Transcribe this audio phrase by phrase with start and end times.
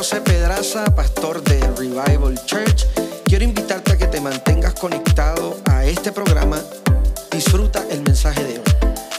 [0.00, 2.86] José Pedraza, pastor de Revival Church.
[3.26, 6.58] Quiero invitarte a que te mantengas conectado a este programa.
[7.30, 9.09] Disfruta el mensaje de hoy.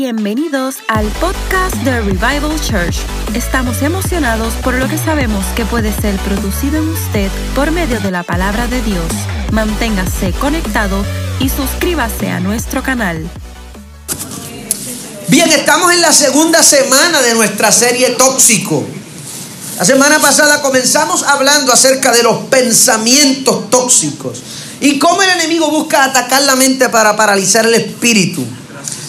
[0.00, 2.98] Bienvenidos al podcast de Revival Church.
[3.34, 8.12] Estamos emocionados por lo que sabemos que puede ser producido en usted por medio de
[8.12, 9.10] la palabra de Dios.
[9.50, 11.04] Manténgase conectado
[11.40, 13.28] y suscríbase a nuestro canal.
[15.26, 18.86] Bien, estamos en la segunda semana de nuestra serie Tóxico.
[19.80, 24.44] La semana pasada comenzamos hablando acerca de los pensamientos tóxicos
[24.80, 28.46] y cómo el enemigo busca atacar la mente para paralizar el espíritu.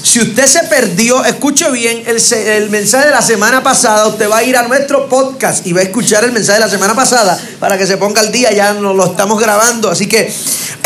[0.02, 4.08] Si usted se perdió, escuche bien el, mensaje de la semana pasada.
[4.08, 6.72] Usted va a ir a nuestro podcast y va a escuchar el mensaje de la
[6.72, 8.52] semana pasada para que se ponga al día.
[8.52, 9.90] Ya nos lo estamos grabando.
[9.90, 10.34] Así que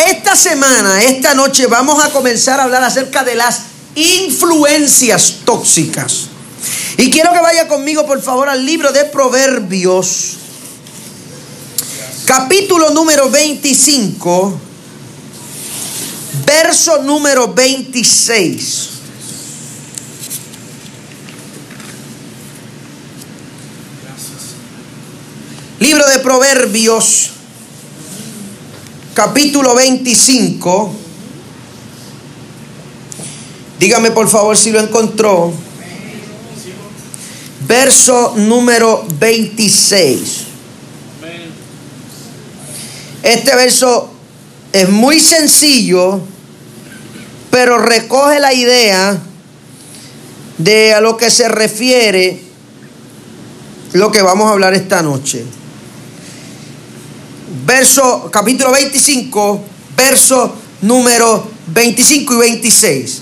[0.07, 3.61] esta semana, esta noche, vamos a comenzar a hablar acerca de las
[3.95, 6.29] influencias tóxicas.
[6.97, 10.37] Y quiero que vaya conmigo, por favor, al libro de Proverbios,
[12.25, 14.59] capítulo número 25,
[16.45, 18.92] verso número 26.
[25.83, 27.31] Libro de Proverbios,
[29.13, 30.93] capítulo 25.
[33.79, 35.51] Dígame por favor si lo encontró.
[37.67, 40.19] Verso número 26.
[43.21, 44.09] Este verso
[44.71, 46.21] es muy sencillo,
[47.51, 49.21] pero recoge la idea
[50.59, 52.41] de a lo que se refiere
[53.91, 55.43] lo que vamos a hablar esta noche
[57.65, 59.63] verso, capítulo 25,
[59.95, 63.21] verso número 25 y 26.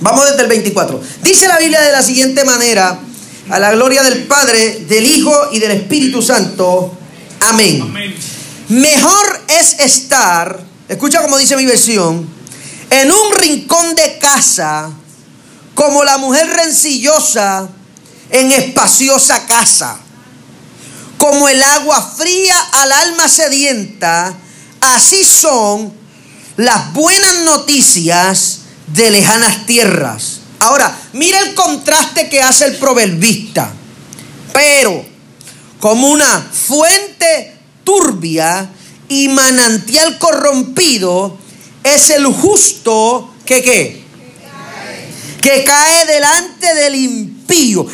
[0.00, 1.00] Vamos desde el 24.
[1.22, 2.98] Dice la Biblia de la siguiente manera,
[3.48, 6.96] a la gloria del Padre, del Hijo y del Espíritu Santo.
[7.40, 7.82] Amén.
[7.82, 8.14] Amén.
[8.68, 12.28] Mejor es estar, escucha como dice mi versión,
[12.90, 14.90] en un rincón de casa,
[15.74, 17.68] como la mujer rencillosa
[18.30, 19.98] en espaciosa casa
[21.22, 24.34] como el agua fría al alma sedienta,
[24.80, 25.92] así son
[26.56, 30.40] las buenas noticias de lejanas tierras.
[30.58, 33.72] Ahora, mira el contraste que hace el proverbista.
[34.52, 35.04] Pero,
[35.78, 38.68] como una fuente turbia
[39.08, 41.38] y manantial corrompido,
[41.84, 44.02] es el justo que qué?
[45.40, 47.31] Que cae delante del impío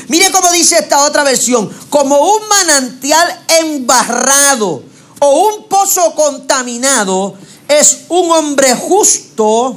[0.08, 4.84] Mire cómo dice esta otra versión, como un manantial embarrado
[5.20, 7.34] o un pozo contaminado
[7.66, 9.76] es un hombre justo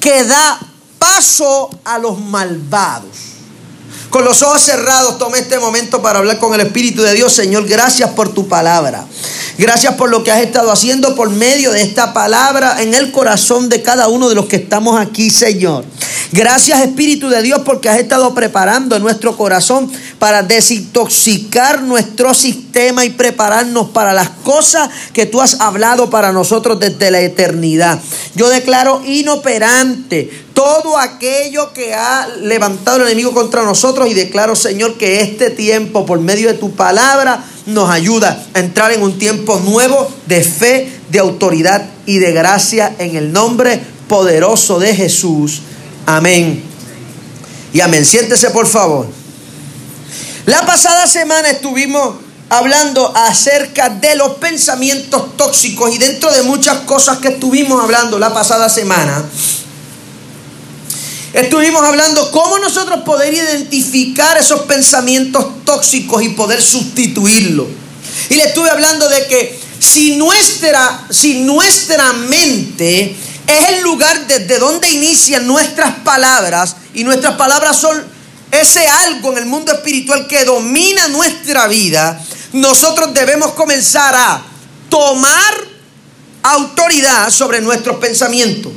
[0.00, 0.58] que da
[0.98, 3.08] paso a los malvados.
[4.10, 7.32] Con los ojos cerrados, tome este momento para hablar con el Espíritu de Dios.
[7.32, 9.06] Señor, gracias por tu palabra.
[9.58, 13.68] Gracias por lo que has estado haciendo por medio de esta palabra en el corazón
[13.68, 15.84] de cada uno de los que estamos aquí, Señor.
[16.30, 23.10] Gracias Espíritu de Dios porque has estado preparando nuestro corazón para desintoxicar nuestro sistema y
[23.10, 27.98] prepararnos para las cosas que tú has hablado para nosotros desde la eternidad.
[28.34, 34.98] Yo declaro inoperante todo aquello que ha levantado el enemigo contra nosotros y declaro, Señor,
[34.98, 39.60] que este tiempo, por medio de tu palabra, nos ayuda a entrar en un tiempo
[39.60, 45.62] nuevo de fe, de autoridad y de gracia en el nombre poderoso de Jesús.
[46.08, 46.62] Amén.
[47.70, 48.02] Y amén.
[48.02, 49.06] Siéntese, por favor.
[50.46, 52.14] La pasada semana estuvimos
[52.48, 58.32] hablando acerca de los pensamientos tóxicos y dentro de muchas cosas que estuvimos hablando la
[58.32, 59.22] pasada semana,
[61.34, 67.66] estuvimos hablando cómo nosotros poder identificar esos pensamientos tóxicos y poder sustituirlos.
[68.30, 73.14] Y le estuve hablando de que si nuestra, si nuestra mente
[73.48, 78.04] es el lugar desde donde inician nuestras palabras y nuestras palabras son
[78.50, 82.20] ese algo en el mundo espiritual que domina nuestra vida,
[82.52, 84.42] nosotros debemos comenzar a
[84.88, 85.54] tomar
[86.42, 88.72] autoridad sobre nuestros pensamientos.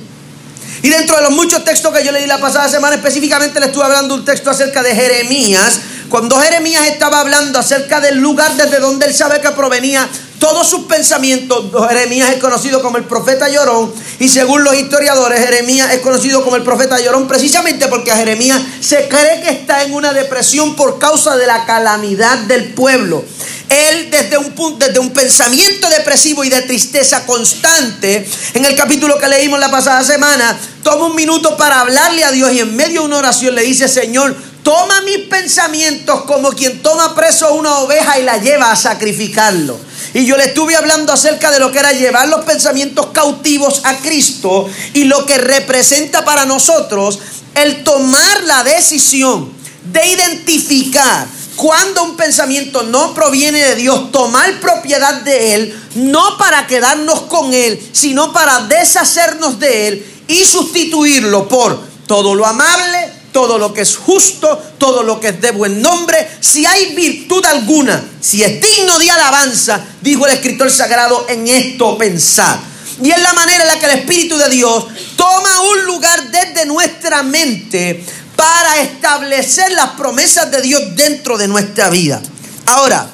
[0.83, 3.83] Y dentro de los muchos textos que yo leí la pasada semana, específicamente le estuve
[3.83, 5.79] hablando un texto acerca de Jeremías,
[6.09, 10.09] cuando Jeremías estaba hablando acerca del lugar desde donde él sabe que provenía
[10.41, 11.71] todos sus pensamientos.
[11.87, 16.55] Jeremías es conocido como el profeta llorón y según los historiadores Jeremías es conocido como
[16.55, 20.97] el profeta llorón precisamente porque a Jeremías se cree que está en una depresión por
[20.97, 23.23] causa de la calamidad del pueblo.
[23.69, 29.19] Él desde un, punto, desde un pensamiento depresivo y de tristeza constante, en el capítulo
[29.19, 33.01] que leímos la pasada semana, toma un minuto para hablarle a Dios y en medio
[33.01, 38.19] de una oración le dice, Señor, toma mis pensamientos como quien toma preso una oveja
[38.19, 39.90] y la lleva a sacrificarlo.
[40.13, 43.97] Y yo le estuve hablando acerca de lo que era llevar los pensamientos cautivos a
[43.97, 47.19] Cristo y lo que representa para nosotros
[47.55, 49.51] el tomar la decisión
[49.83, 56.65] de identificar cuando un pensamiento no proviene de Dios, tomar propiedad de Él, no para
[56.65, 63.57] quedarnos con Él, sino para deshacernos de Él y sustituirlo por todo lo amable, todo
[63.57, 68.03] lo que es justo, todo lo que es de buen nombre, si hay virtud alguna,
[68.19, 72.59] si es digno de alabanza, dijo el escritor sagrado, en esto pensar.
[73.01, 74.85] Y es la manera en la que el Espíritu de Dios
[75.15, 78.03] toma un lugar desde nuestra mente
[78.35, 82.21] para establecer las promesas de Dios dentro de nuestra vida.
[82.65, 83.07] Ahora,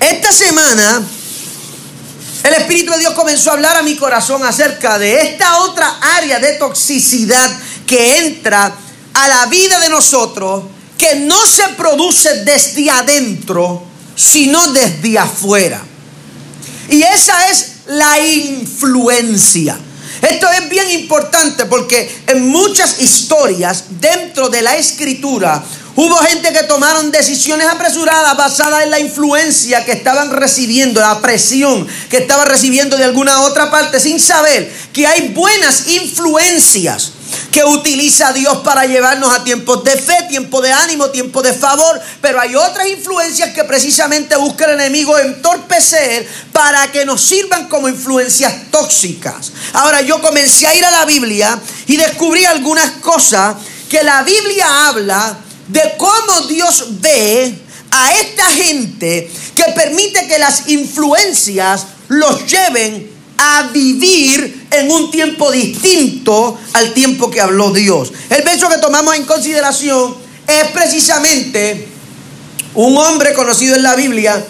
[0.00, 1.02] esta semana
[2.44, 6.40] el Espíritu de Dios comenzó a hablar a mi corazón acerca de esta otra área
[6.40, 7.50] de toxicidad
[7.86, 8.74] que entra
[9.14, 10.64] a la vida de nosotros
[10.98, 13.82] que no se produce desde adentro,
[14.14, 15.82] sino desde afuera.
[16.88, 19.78] Y esa es la influencia.
[20.20, 25.64] Esto es bien importante porque en muchas historias dentro de la escritura
[25.96, 31.88] hubo gente que tomaron decisiones apresuradas basadas en la influencia que estaban recibiendo, la presión
[32.08, 37.12] que estaban recibiendo de alguna otra parte sin saber que hay buenas influencias
[37.52, 42.00] que utiliza Dios para llevarnos a tiempos de fe, tiempo de ánimo, tiempo de favor,
[42.22, 47.90] pero hay otras influencias que precisamente busca el enemigo entorpecer para que nos sirvan como
[47.90, 49.52] influencias tóxicas.
[49.74, 53.56] Ahora yo comencé a ir a la Biblia y descubrí algunas cosas
[53.90, 55.36] que la Biblia habla
[55.68, 57.54] de cómo Dios ve
[57.90, 63.11] a esta gente que permite que las influencias los lleven
[63.44, 68.12] a vivir en un tiempo distinto al tiempo que habló Dios.
[68.30, 70.14] El verso que tomamos en consideración
[70.46, 71.88] es precisamente
[72.74, 74.42] un hombre conocido en la Biblia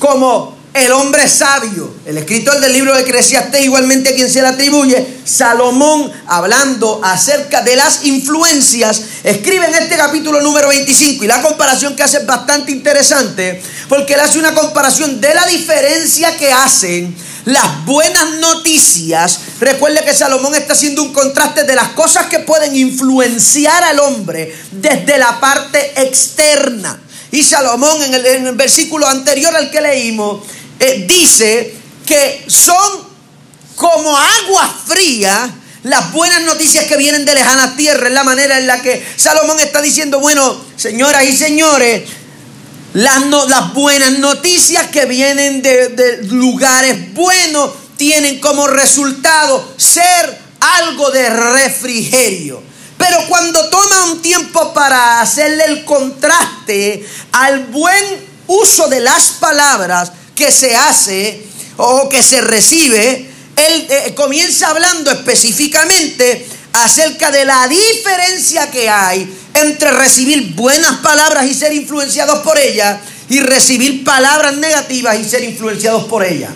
[0.00, 1.94] como el hombre sabio.
[2.06, 7.62] El escritor del libro de Eclesiastés, igualmente a quien se le atribuye, Salomón, hablando acerca
[7.62, 12.26] de las influencias, escribe en este capítulo número 25 y la comparación que hace es
[12.26, 17.14] bastante interesante porque él hace una comparación de la diferencia que hacen
[17.44, 22.76] las buenas noticias, recuerde que Salomón está haciendo un contraste de las cosas que pueden
[22.76, 27.00] influenciar al hombre desde la parte externa.
[27.32, 30.40] Y Salomón en el, versículo anterior al que leímos
[30.78, 33.08] eh, dice que son
[33.76, 35.54] como agua fría
[35.84, 38.08] las buenas noticias que vienen de lejana tierra.
[38.08, 42.02] Es la manera en la que Salomón está diciendo, bueno, señoras y señores,
[42.94, 51.10] las, las buenas noticias que vienen de, de lugares buenos tienen como resultado ser algo
[51.10, 52.62] de refrigerio.
[52.96, 60.12] Pero cuando toma un tiempo para hacerle el contraste al buen uso de las palabras
[60.34, 61.46] que se hace
[61.76, 69.32] o que se recibe, él eh, comienza hablando específicamente acerca de la diferencia que hay
[69.54, 75.44] entre recibir buenas palabras y ser influenciados por ellas y recibir palabras negativas y ser
[75.44, 76.50] influenciados por ellas.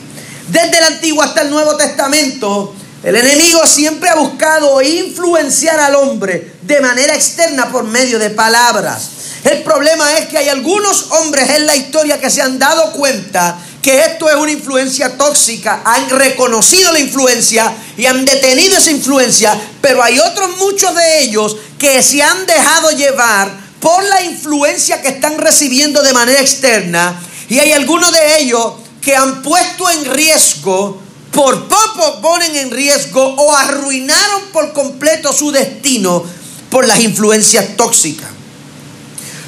[0.48, 6.54] Desde el Antiguo hasta el Nuevo Testamento, el enemigo siempre ha buscado influenciar al hombre
[6.62, 9.10] de manera externa por medio de palabras.
[9.44, 13.58] El problema es que hay algunos hombres en la historia que se han dado cuenta
[13.84, 19.60] que esto es una influencia tóxica, han reconocido la influencia y han detenido esa influencia,
[19.82, 25.08] pero hay otros muchos de ellos que se han dejado llevar por la influencia que
[25.08, 28.72] están recibiendo de manera externa y hay algunos de ellos
[29.02, 35.52] que han puesto en riesgo, por poco ponen en riesgo o arruinaron por completo su
[35.52, 36.24] destino
[36.70, 38.33] por las influencias tóxicas.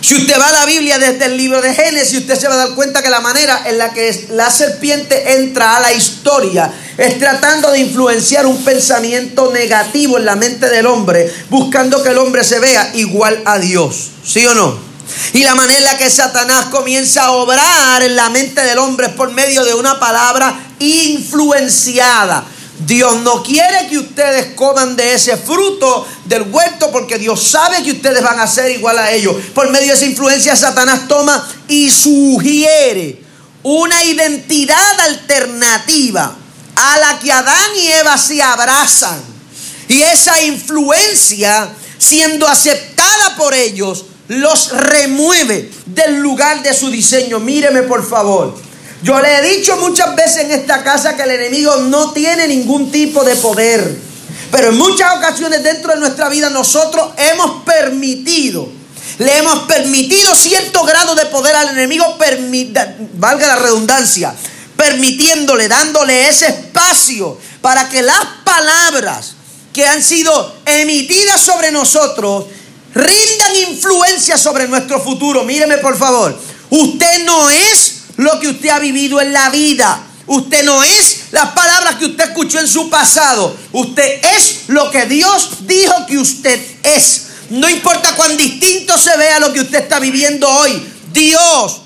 [0.07, 2.59] Si usted va a la Biblia desde el libro de Génesis, usted se va a
[2.59, 7.19] dar cuenta que la manera en la que la serpiente entra a la historia es
[7.19, 12.45] tratando de influenciar un pensamiento negativo en la mente del hombre, buscando que el hombre
[12.45, 14.11] se vea igual a Dios.
[14.25, 14.79] ¿Sí o no?
[15.33, 19.09] Y la manera en la que Satanás comienza a obrar en la mente del hombre
[19.09, 22.45] es por medio de una palabra influenciada.
[22.78, 27.92] Dios no quiere que ustedes coman de ese fruto del huerto porque Dios sabe que
[27.92, 29.35] ustedes van a ser igual a ellos.
[29.54, 33.23] Por medio de esa influencia Satanás toma y sugiere
[33.62, 36.37] una identidad alternativa
[36.76, 39.21] a la que Adán y Eva se abrazan.
[39.88, 41.68] Y esa influencia,
[41.99, 47.40] siendo aceptada por ellos, los remueve del lugar de su diseño.
[47.40, 48.65] Míreme por favor.
[49.07, 52.91] Yo le he dicho muchas veces en esta casa que el enemigo no tiene ningún
[52.91, 53.97] tipo de poder.
[54.51, 58.69] Pero en muchas ocasiones dentro de nuestra vida nosotros hemos permitido,
[59.19, 62.19] le hemos permitido cierto grado de poder al enemigo,
[63.13, 64.35] valga la redundancia,
[64.77, 69.37] permitiéndole, dándole ese espacio para que las palabras
[69.73, 72.47] que han sido emitidas sobre nosotros
[72.93, 75.45] rindan influencia sobre nuestro futuro.
[75.45, 76.37] Míreme por favor,
[76.71, 80.02] usted no es lo que usted ha vivido en la vida.
[80.26, 83.56] Usted no es las palabras que usted escuchó en su pasado.
[83.73, 87.26] Usted es lo que Dios dijo que usted es.
[87.50, 90.82] No importa cuán distinto se vea lo que usted está viviendo hoy.
[91.12, 91.82] Dios,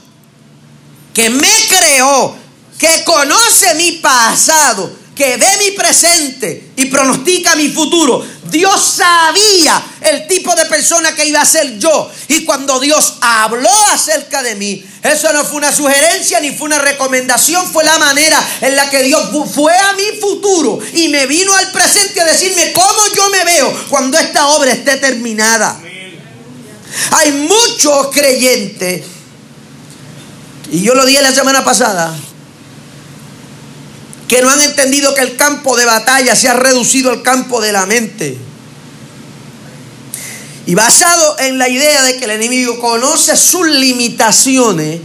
[1.13, 2.35] que me creó,
[2.79, 8.25] que conoce mi pasado, que ve mi presente y pronostica mi futuro.
[8.51, 12.11] Dios sabía el tipo de persona que iba a ser yo.
[12.29, 16.79] Y cuando Dios habló acerca de mí, eso no fue una sugerencia ni fue una
[16.79, 21.55] recomendación, fue la manera en la que Dios fue a mi futuro y me vino
[21.55, 25.81] al presente a decirme cómo yo me veo cuando esta obra esté terminada.
[27.13, 29.05] Hay muchos creyentes,
[30.71, 32.15] y yo lo dije la semana pasada,
[34.31, 37.73] que no han entendido que el campo de batalla se ha reducido al campo de
[37.73, 38.39] la mente.
[40.67, 45.01] Y basado en la idea de que el enemigo conoce sus limitaciones,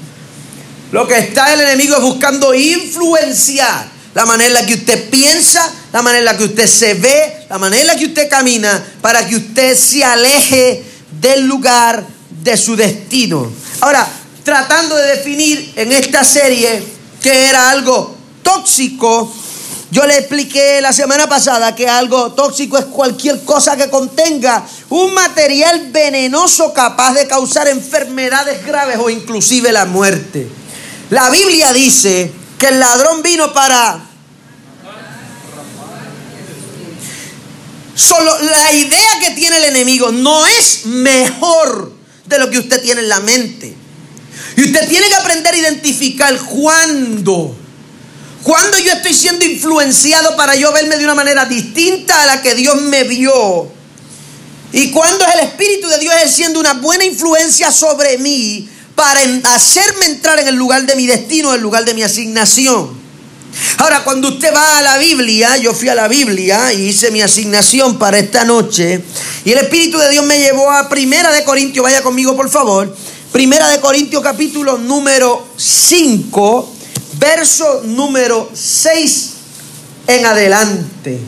[0.92, 5.74] lo que está el enemigo es buscando influenciar la manera en la que usted piensa,
[5.92, 8.86] la manera en la que usted se ve, la manera en la que usted camina,
[9.02, 10.84] para que usted se aleje
[11.20, 12.06] del lugar
[12.44, 13.52] de su destino.
[13.82, 14.08] Ahora,
[14.44, 16.84] tratando de definir en esta serie
[17.24, 18.15] que era algo
[18.46, 19.34] tóxico,
[19.92, 25.14] yo le expliqué la semana pasada que algo tóxico es cualquier cosa que contenga un
[25.14, 30.48] material venenoso capaz de causar enfermedades graves o inclusive la muerte.
[31.10, 34.10] La Biblia dice que el ladrón vino para...
[37.96, 41.94] Solo la idea que tiene el enemigo no es mejor
[42.26, 43.74] de lo que usted tiene en la mente.
[44.58, 47.56] Y usted tiene que aprender a identificar cuándo
[48.46, 52.54] cuando yo estoy siendo influenciado para yo verme de una manera distinta a la que
[52.54, 53.68] Dios me vio?
[54.72, 60.06] Y cuando es el Espíritu de Dios ejerciendo una buena influencia sobre mí para hacerme
[60.06, 62.92] entrar en el lugar de mi destino, en el lugar de mi asignación.
[63.80, 67.24] Ahora, cuando usted va a la Biblia, yo fui a la Biblia y hice mi
[67.24, 69.02] asignación para esta noche,
[69.44, 72.96] y el Espíritu de Dios me llevó a Primera de Corintios, vaya conmigo por favor,
[73.32, 76.75] Primera de Corintios capítulo número 5,
[77.20, 79.34] verso número 6
[80.08, 81.20] en adelante.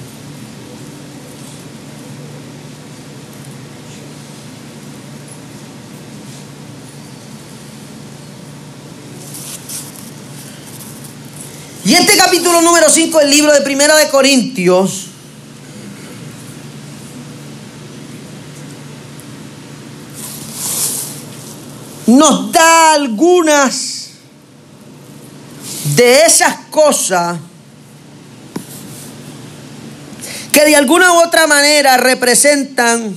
[11.86, 15.06] Y este capítulo número 5 del libro de Primera de Corintios
[22.08, 23.97] nos da algunas
[25.96, 27.38] de esas cosas
[30.52, 33.16] que de alguna u otra manera representan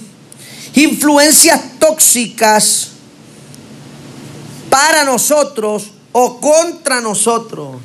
[0.75, 2.89] influencias tóxicas
[4.69, 7.77] para nosotros o contra nosotros.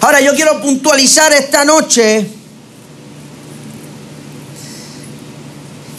[0.00, 2.28] Ahora yo quiero puntualizar esta noche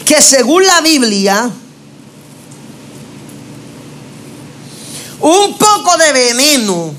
[0.04, 1.50] que según la Biblia,
[5.20, 6.94] Un poco de veneno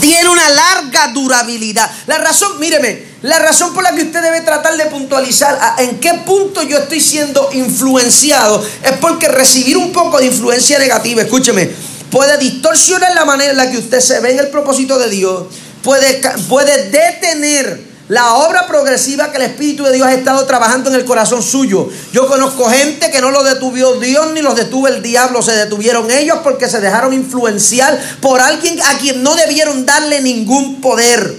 [0.00, 1.88] tiene una larga durabilidad.
[2.06, 6.14] La razón, míreme, la razón por la que usted debe tratar de puntualizar en qué
[6.26, 11.70] punto yo estoy siendo influenciado es porque recibir un poco de influencia negativa, escúcheme,
[12.10, 15.44] puede distorsionar la manera en la que usted se ve en el propósito de Dios,
[15.84, 20.96] puede, puede detener la obra progresiva que el Espíritu de Dios ha estado trabajando en
[20.96, 21.88] el corazón suyo.
[22.12, 26.10] Yo conozco gente que no lo detuvió Dios ni los detuvo el diablo, se detuvieron
[26.10, 31.38] ellos porque se dejaron influenciar por alguien a quien no debieron darle ningún poder.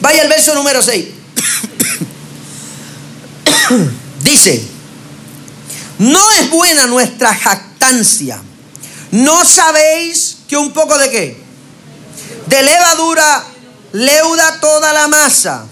[0.00, 1.04] Vaya al verso número 6.
[4.22, 4.64] Dice,
[5.98, 8.40] no es buena nuestra jactancia.
[9.10, 11.43] ¿No sabéis que un poco de qué?
[12.46, 13.44] De levadura
[13.92, 15.66] leuda toda la masa.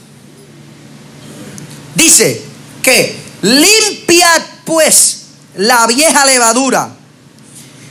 [1.95, 2.43] Dice
[2.83, 5.23] que limpiad pues
[5.57, 6.91] la vieja levadura,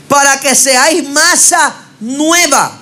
[0.08, 2.80] para que seáis masa nueva,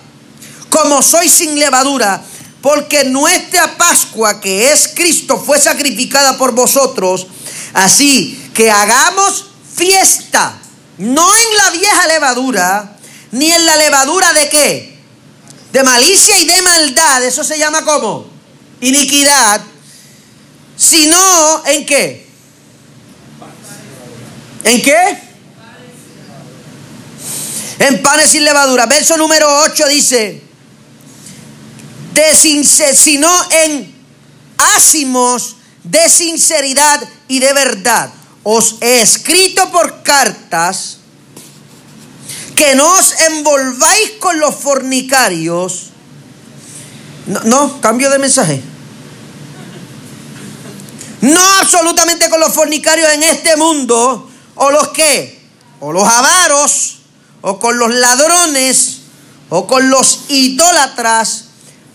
[0.70, 2.22] como sois sin levadura,
[2.62, 7.28] porque nuestra Pascua, que es Cristo, fue sacrificada por vosotros,
[7.74, 10.58] así que hagamos fiesta,
[10.98, 12.98] no en la vieja levadura,
[13.32, 14.99] ni en la levadura de qué?
[15.72, 18.26] De malicia y de maldad, eso se llama como
[18.82, 19.62] iniquidad,
[20.76, 22.28] sino en qué?
[24.64, 25.20] ¿En qué?
[27.80, 28.86] En panes sin levadura.
[28.86, 30.42] Verso número 8 dice,
[32.14, 33.96] de sino en
[34.76, 38.12] ácimos de sinceridad y de verdad.
[38.44, 40.99] Os he escrito por cartas
[42.60, 45.92] que no os envolváis con los fornicarios.
[47.46, 48.62] No, cambio de mensaje.
[51.22, 55.40] No absolutamente con los fornicarios en este mundo, o los que,
[55.80, 56.98] o los avaros,
[57.40, 59.04] o con los ladrones,
[59.48, 61.46] o con los idólatras,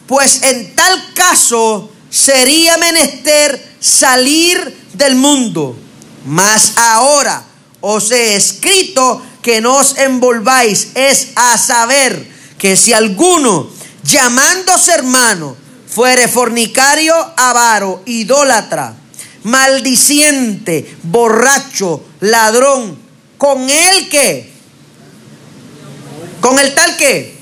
[0.06, 5.76] pues en tal caso sería menester salir del mundo.
[6.24, 7.44] Mas ahora
[7.82, 12.16] os he escrito que no os envolváis, es a saber
[12.56, 13.68] que si alguno
[14.02, 15.54] llamándose hermano
[15.86, 18.96] fuere fornicario, avaro, idólatra,
[19.42, 22.96] maldiciente, borracho, ladrón,
[23.36, 24.50] con el que,
[26.40, 27.36] con el tal que.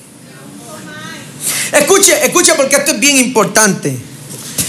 [1.71, 3.97] Escuche, escuche porque esto es bien importante.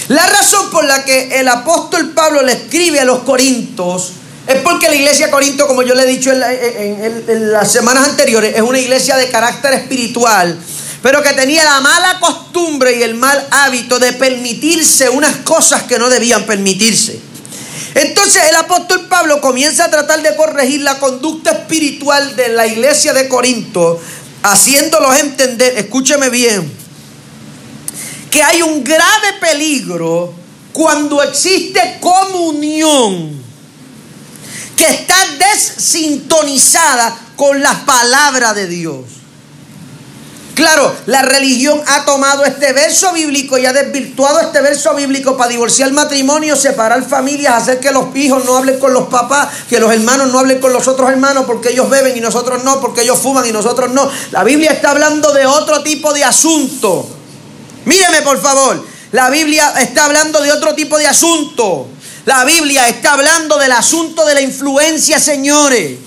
[0.10, 4.12] La razón por la que el apóstol Pablo le escribe a los Corintios
[4.48, 8.56] es porque la iglesia de Corinto, como yo le he dicho en, las semanas anteriores,
[8.56, 10.58] es una iglesia de carácter espiritual,
[11.02, 15.98] pero que tenía la mala costumbre y el mal hábito de permitirse unas cosas que
[15.98, 17.20] no debían permitirse.
[17.96, 23.14] Entonces el apóstol Pablo comienza a tratar de corregir la conducta espiritual de la iglesia
[23.14, 24.02] de Corinto,
[24.42, 26.70] haciéndolos entender, escúcheme bien,
[28.30, 30.34] que hay un grave peligro
[30.74, 33.43] cuando existe comunión
[34.78, 39.06] que está desintonizada con la palabra de Dios.
[40.56, 45.50] Claro, la religión ha tomado este verso bíblico y ha desvirtuado este verso bíblico para
[45.50, 49.92] divorciar matrimonio, separar familias, hacer que los hijos no hablen con los papás, que los
[49.92, 53.18] hermanos no hablen con los otros hermanos porque ellos beben y nosotros no, porque ellos
[53.18, 54.10] fuman y nosotros no.
[54.30, 57.08] La Biblia está hablando de otro tipo de asunto.
[57.86, 61.88] Míreme por favor, la Biblia está hablando de otro tipo de asunto.
[62.26, 65.98] La Biblia está hablando del asunto de la influencia, señores.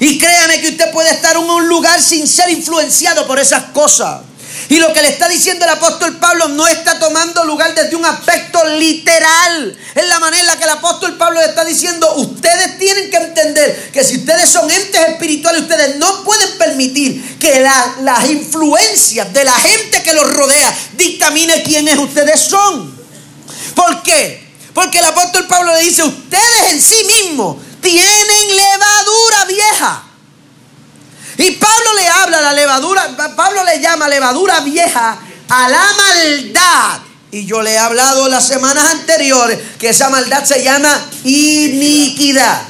[0.00, 4.22] Y créame que usted puede estar en un lugar sin ser influenciado por esas cosas.
[4.68, 8.04] Y lo que le está diciendo el apóstol Pablo no está tomando lugar desde un
[8.04, 9.76] aspecto literal.
[9.94, 13.16] Es la manera en la que el apóstol Pablo le está diciendo, ustedes tienen que
[13.16, 17.60] entender que si ustedes son entes espirituales, ustedes no pueden permitir que
[18.00, 22.94] las influencias de la gente que los rodea dictamine quiénes ustedes son.
[23.74, 24.43] ¿Por qué?
[24.74, 30.02] Porque el apóstol Pablo le dice, ustedes en sí mismos tienen levadura vieja.
[31.38, 37.00] Y Pablo le habla la levadura, Pablo le llama levadura vieja a la maldad.
[37.30, 42.62] Y yo le he hablado las semanas anteriores que esa maldad se llama iniquidad.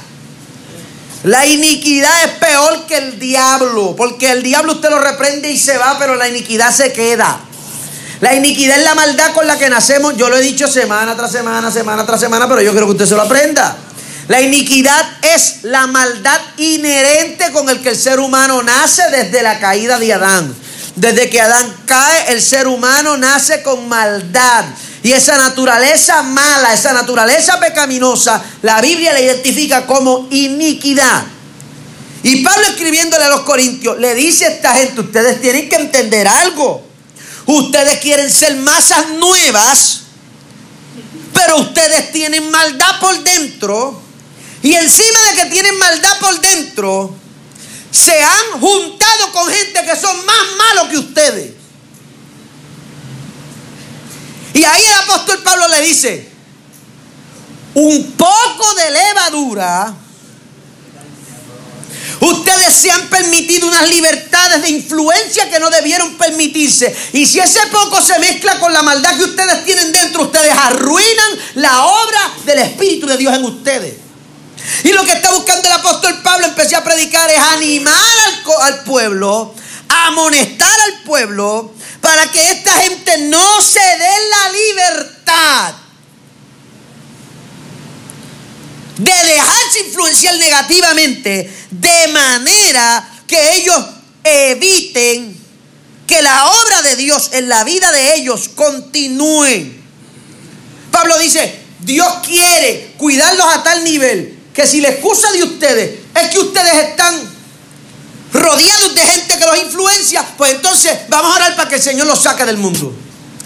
[1.23, 5.77] La iniquidad es peor que el diablo, porque el diablo usted lo reprende y se
[5.77, 7.39] va, pero la iniquidad se queda.
[8.21, 10.15] La iniquidad es la maldad con la que nacemos.
[10.17, 13.05] Yo lo he dicho semana tras semana, semana tras semana, pero yo quiero que usted
[13.05, 13.77] se lo aprenda.
[14.27, 19.59] La iniquidad es la maldad inherente con el que el ser humano nace desde la
[19.59, 20.55] caída de Adán.
[20.95, 24.65] Desde que Adán cae, el ser humano nace con maldad.
[25.03, 31.23] Y esa naturaleza mala, esa naturaleza pecaminosa, la Biblia la identifica como iniquidad.
[32.23, 36.27] Y Pablo escribiéndole a los corintios, le dice a esta gente, ustedes tienen que entender
[36.27, 36.84] algo.
[37.45, 40.01] Ustedes quieren ser masas nuevas,
[41.33, 44.01] pero ustedes tienen maldad por dentro.
[44.63, 47.15] Y encima de que tienen maldad por dentro,
[47.91, 51.53] se han juntado con gente que son más malos que ustedes.
[54.53, 56.29] Y ahí el apóstol Pablo le dice,
[57.75, 59.93] un poco de levadura
[62.19, 66.95] Ustedes se han permitido unas libertades de influencia que no debieron permitirse.
[67.13, 71.39] Y si ese poco se mezcla con la maldad que ustedes tienen dentro, ustedes arruinan
[71.55, 73.95] la obra del Espíritu de Dios en ustedes.
[74.83, 78.83] Y lo que está buscando el apóstol Pablo, empecé a predicar, es animar al, al
[78.83, 79.53] pueblo,
[80.07, 85.24] amonestar al pueblo, para que esta gente no se dé la libertad
[89.77, 93.77] influenciar negativamente de manera que ellos
[94.23, 95.35] eviten
[96.07, 99.73] que la obra de Dios en la vida de ellos continúe.
[100.91, 106.29] Pablo dice, Dios quiere cuidarlos a tal nivel que si la excusa de ustedes es
[106.29, 107.35] que ustedes están
[108.31, 112.07] rodeados de gente que los influencia, pues entonces vamos a orar para que el Señor
[112.07, 113.04] los saque del mundo.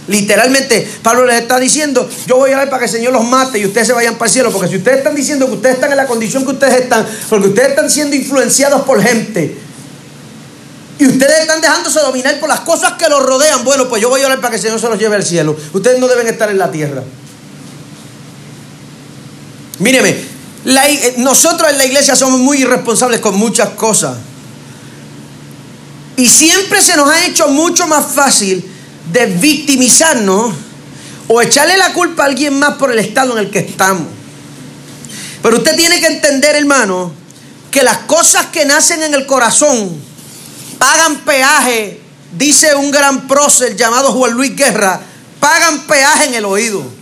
[0.10, 3.60] Literalmente, Pablo les está diciendo, yo voy a orar para que el Señor los mate
[3.60, 5.92] y ustedes se vayan para el cielo, porque si ustedes están diciendo que ustedes están
[5.92, 9.56] en la condición que ustedes están, porque ustedes están siendo influenciados por gente,
[10.98, 14.22] y ustedes están dejándose dominar por las cosas que los rodean, bueno, pues yo voy
[14.24, 15.56] a orar para que el Señor se los lleve al cielo.
[15.74, 17.04] Ustedes no deben estar en la tierra.
[19.78, 20.18] Míreme,
[21.18, 24.18] nosotros en la iglesia somos muy irresponsables con muchas cosas.
[26.18, 28.70] Y siempre se nos ha hecho mucho más fácil
[29.12, 30.54] de victimizarnos
[31.28, 34.08] o echarle la culpa a alguien más por el estado en el que estamos.
[35.42, 37.12] Pero usted tiene que entender, hermano,
[37.72, 39.96] que las cosas que nacen en el corazón
[40.78, 42.02] pagan peaje,
[42.38, 45.00] dice un gran prócer llamado Juan Luis Guerra,
[45.40, 46.99] pagan peaje en el oído.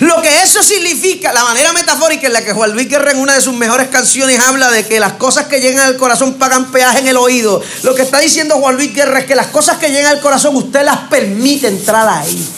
[0.00, 3.34] Lo que eso significa, la manera metafórica en la que Juan Luis Guerra en una
[3.34, 7.00] de sus mejores canciones habla de que las cosas que llegan al corazón pagan peaje
[7.00, 7.62] en el oído.
[7.82, 10.54] Lo que está diciendo Juan Luis Guerra es que las cosas que llegan al corazón
[10.56, 12.48] usted las permite entrar ahí.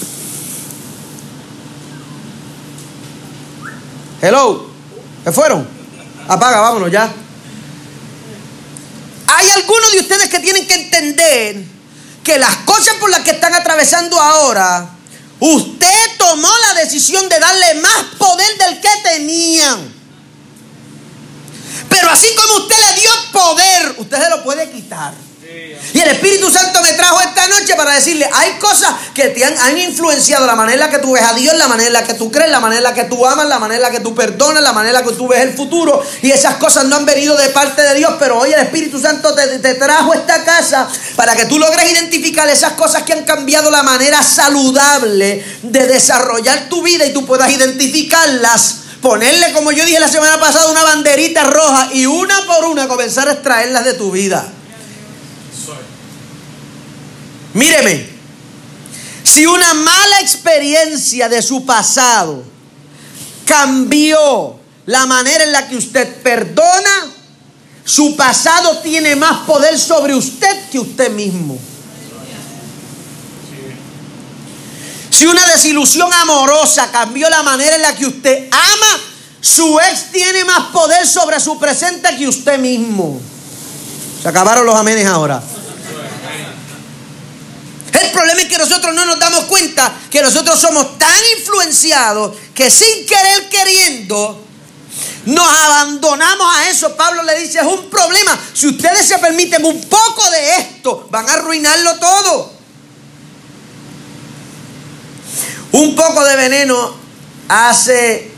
[4.23, 4.71] Hello,
[5.25, 5.67] ¿qué fueron?
[6.29, 7.11] Apaga, vámonos ya.
[9.29, 11.65] Hay algunos de ustedes que tienen que entender
[12.23, 14.91] que las cosas por las que están atravesando ahora
[15.41, 15.70] Usted
[16.31, 19.93] tomó la decisión de darle más poder del que tenían.
[21.89, 25.13] Pero así como usted le dio poder, usted se lo puede quitar.
[25.93, 29.77] Y el Espíritu Santo me trajo esta noche para decirle, hay cosas que te han,
[29.77, 32.15] influenciado la manera en la que tú ves a Dios, la manera en la que
[32.15, 34.15] tú crees, la manera en la que tú amas, la manera en la que tú
[34.15, 36.01] perdonas, la manera en la que tú ves el futuro.
[36.23, 39.35] Y esas cosas no han venido de parte de Dios, pero hoy el Espíritu Santo
[39.35, 43.71] te, te trajo esta casa para que tú logres identificar esas cosas que han cambiado
[43.71, 49.99] la manera saludable de desarrollar tu vida y tú puedas identificarlas ponerle, como yo dije
[49.99, 54.11] la semana pasada, una banderita roja y una por una comenzar a extraerlas de tu
[54.11, 54.53] vida.
[57.55, 58.09] Míreme,
[59.23, 62.43] si una mala experiencia de su pasado
[63.45, 67.11] cambió la manera en la que usted perdona,
[67.85, 71.59] su pasado tiene más poder sobre usted que usted mismo.
[75.11, 79.01] Si una desilusión amorosa cambió la manera en la que usted ama,
[79.41, 83.21] su ex tiene más poder sobre su presente que usted mismo.
[84.23, 85.43] Se acabaron los amenes ahora.
[87.93, 92.71] El problema es que nosotros no nos damos cuenta que nosotros somos tan influenciados que
[92.71, 94.45] sin querer queriendo
[95.27, 96.97] nos abandonamos a eso.
[96.97, 98.39] Pablo le dice, es un problema.
[98.53, 102.53] Si ustedes se permiten un poco de esto, van a arruinarlo todo.
[105.73, 106.95] Un poco de veneno
[107.49, 108.31] hace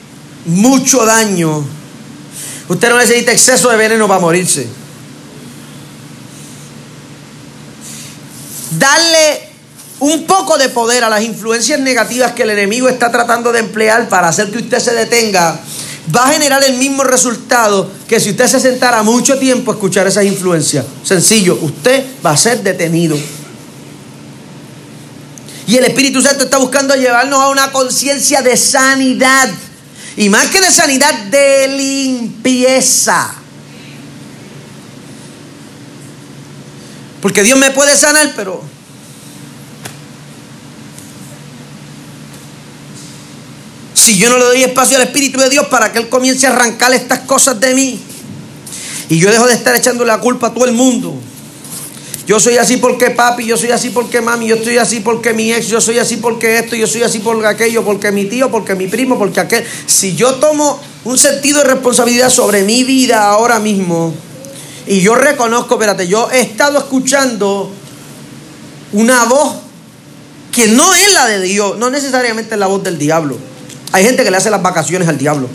[0.47, 1.65] mucho daño.
[2.69, 4.82] Usted no necesita exceso de veneno para morirse.
[8.79, 9.49] Darle
[10.01, 14.09] un poco de poder a las influencias negativas que el enemigo está tratando de emplear
[14.09, 15.61] para hacer que usted se detenga,
[16.15, 20.07] va a generar el mismo resultado que si usted se sentara mucho tiempo a escuchar
[20.07, 20.85] esas influencias.
[21.05, 23.17] Sencillo, usted va a ser detenido.
[25.67, 29.49] Y el Espíritu Santo está buscando llevarnos a una conciencia de sanidad.
[30.17, 33.42] Y más que de sanidad, de limpieza.
[37.23, 38.61] Porque Dios me puede sanar, pero...
[43.95, 46.51] Si yo no le doy espacio al Espíritu de Dios para que Él comience a
[46.51, 48.01] arrancar estas cosas de mí,
[49.09, 51.15] y yo dejo de estar echando la culpa a todo el mundo.
[52.27, 55.53] Yo soy así porque papi, yo soy así porque mami, yo estoy así porque mi
[55.53, 58.75] ex, yo soy así porque esto, yo soy así porque aquello, porque mi tío, porque
[58.75, 59.65] mi primo, porque aquel.
[59.87, 64.15] Si yo tomo un sentido de responsabilidad sobre mi vida ahora mismo,
[64.87, 67.71] y yo reconozco, espérate, yo he estado escuchando
[68.93, 69.57] una voz
[70.51, 73.39] que no es la de Dios, no necesariamente es la voz del diablo.
[73.93, 75.49] Hay gente que le hace las vacaciones al diablo.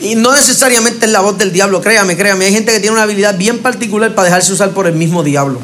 [0.00, 2.44] Y no necesariamente es la voz del diablo, créame, créame.
[2.44, 5.60] Hay gente que tiene una habilidad bien particular para dejarse usar por el mismo diablo.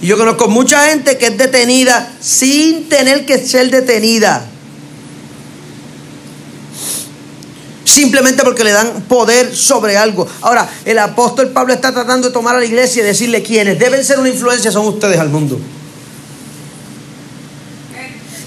[0.00, 4.46] Y yo conozco mucha gente que es detenida sin tener que ser detenida.
[7.96, 10.28] Simplemente porque le dan poder sobre algo.
[10.42, 14.04] Ahora, el apóstol Pablo está tratando de tomar a la iglesia y decirle quienes deben
[14.04, 15.58] ser una influencia son ustedes al mundo.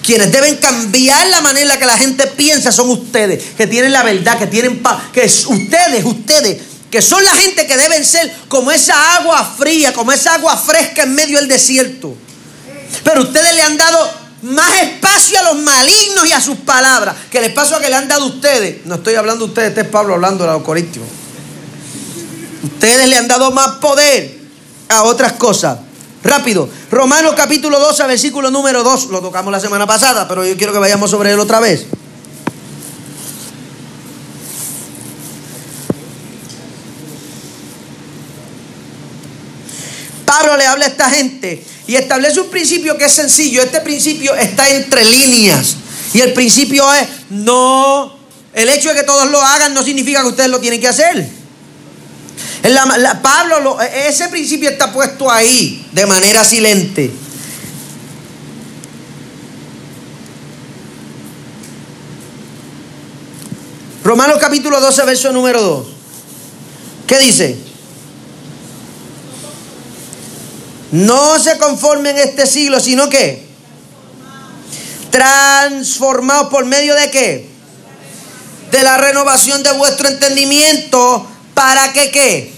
[0.06, 4.04] Quienes deben cambiar la manera en que la gente piensa son ustedes, que tienen la
[4.04, 6.58] verdad, que tienen paz, que es ustedes, ustedes,
[6.92, 11.04] que son la gente que deben ser como esa agua fría, como esa agua fresca
[11.04, 12.16] en medio del desierto.
[13.04, 17.40] Pero ustedes le han dado más espacio a los malignos y a sus palabras que
[17.40, 18.86] el espacio que le han dado ustedes.
[18.86, 21.06] No estoy hablando de ustedes, este es Pablo hablando de los corintios.
[22.64, 24.40] Ustedes le han dado más poder
[24.90, 25.80] a otras cosas.
[26.24, 26.68] Rápido.
[26.92, 29.08] Romanos capítulo 12, versículo número 2.
[29.08, 31.86] Lo tocamos la semana pasada, pero yo quiero que vayamos sobre él otra vez.
[40.40, 43.62] Pablo le habla a esta gente y establece un principio que es sencillo.
[43.62, 45.76] Este principio está entre líneas.
[46.14, 48.18] Y el principio es, no,
[48.54, 51.28] el hecho de que todos lo hagan no significa que ustedes lo tienen que hacer.
[53.22, 57.12] Pablo, ese principio está puesto ahí de manera silente.
[64.06, 65.88] Romanos capítulo 12, verso número 2.
[67.08, 67.69] ¿Qué dice?
[70.92, 73.48] No se conformen en este siglo, sino que
[75.12, 77.50] transformados por medio de qué?
[78.72, 82.54] De la renovación de vuestro entendimiento para que qué?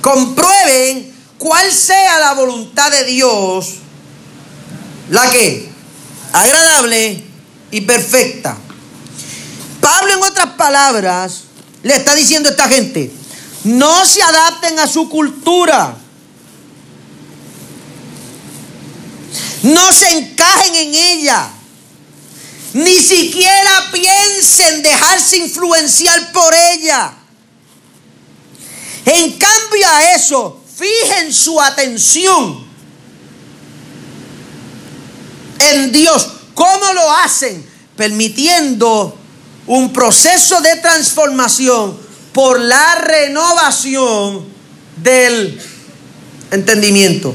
[0.00, 3.74] Comprueben cuál sea la voluntad de Dios,
[5.10, 5.68] la que
[6.32, 7.22] agradable
[7.70, 8.56] y perfecta.
[9.80, 11.44] Pablo en otras palabras
[11.82, 13.10] le está diciendo a esta gente,
[13.64, 15.96] no se adapten a su cultura.
[19.66, 21.48] No se encajen en ella.
[22.74, 27.12] Ni siquiera piensen dejarse influenciar por ella.
[29.06, 32.64] En cambio a eso, fijen su atención
[35.58, 36.28] en Dios.
[36.54, 37.66] ¿Cómo lo hacen?
[37.96, 39.18] Permitiendo
[39.66, 41.98] un proceso de transformación
[42.32, 44.46] por la renovación
[45.02, 45.60] del
[46.52, 47.34] entendimiento.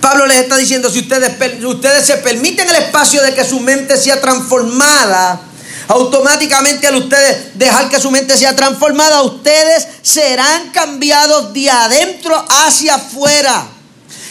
[0.00, 1.32] Pablo les está diciendo, si ustedes,
[1.64, 5.40] ustedes se permiten el espacio de que su mente sea transformada,
[5.88, 12.94] automáticamente al ustedes dejar que su mente sea transformada, ustedes serán cambiados de adentro hacia
[12.94, 13.66] afuera.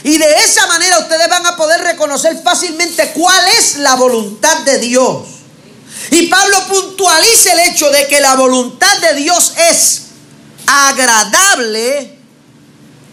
[0.03, 4.79] Y de esa manera ustedes van a poder reconocer fácilmente cuál es la voluntad de
[4.79, 5.27] Dios.
[6.11, 10.03] Y Pablo puntualiza el hecho de que la voluntad de Dios es
[10.65, 12.16] agradable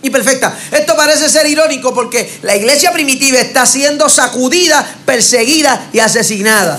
[0.05, 0.55] y perfecta.
[0.71, 6.79] Esto parece ser irónico porque la iglesia primitiva está siendo sacudida, perseguida y asesinada.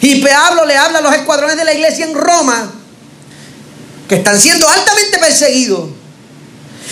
[0.00, 2.72] Y Pablo le habla a los escuadrones de la iglesia en Roma,
[4.08, 5.90] que están siendo altamente perseguidos.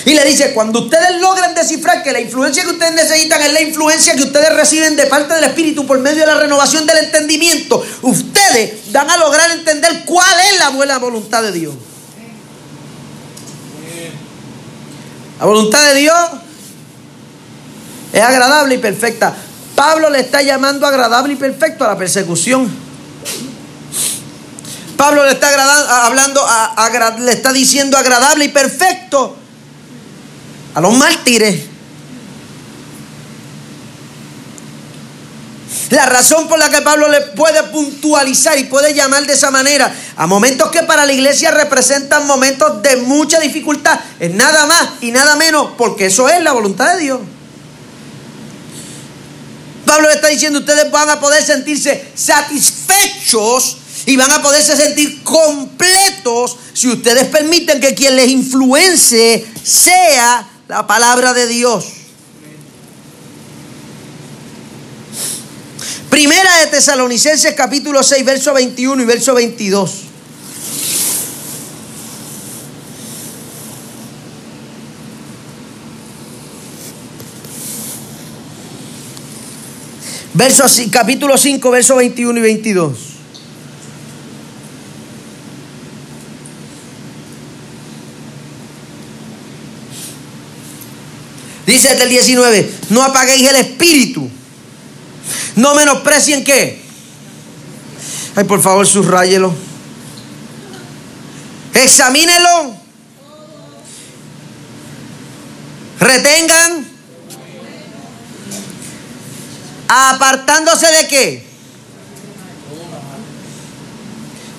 [0.05, 3.63] Y le dice, cuando ustedes logran descifrar que la influencia que ustedes necesitan es la
[3.63, 7.83] influencia que ustedes reciben de parte del Espíritu por medio de la renovación del entendimiento,
[8.03, 11.75] ustedes van a lograr entender cuál es la buena voluntad de Dios.
[15.41, 16.19] La voluntad de Dios
[18.13, 19.35] es agradable y perfecta.
[19.75, 22.71] Pablo le está llamando agradable y perfecto a la persecución.
[24.99, 26.47] Pablo le está hablando,
[27.21, 29.35] le está diciendo agradable y perfecto
[30.75, 31.70] a los mártires.
[35.91, 39.93] La razón por la que Pablo le puede puntualizar y puede llamar de esa manera
[40.17, 45.11] a momentos que para la iglesia representan momentos de mucha dificultad es nada más y
[45.11, 47.21] nada menos porque eso es la voluntad de Dios.
[49.85, 55.25] Pablo le está diciendo, ustedes van a poder sentirse satisfechos y van a poderse sentir
[55.25, 62.00] completos si ustedes permiten que quien les influencie sea la palabra de Dios.
[66.11, 69.91] Primera de Tesalonicenses capítulo 6, verso 21 y verso 22.
[80.35, 82.99] Verso, capítulo 5, verso 21 y 22.
[91.67, 94.29] Dice el 19, no apaguéis el espíritu.
[95.57, 96.83] No menosprecien qué.
[98.37, 99.55] Ay, por favor, subrayelo.
[101.75, 102.77] Examínelo.
[105.99, 106.87] Retengan.
[109.89, 111.51] Apartándose de qué.